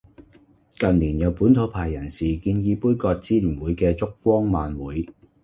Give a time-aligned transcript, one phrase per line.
[0.71, 5.07] 近年有本土派人士建議杯葛支聯會嘅燭光晚會